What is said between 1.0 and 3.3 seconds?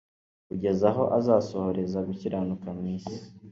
azasohoreza gukiranuka mu isi."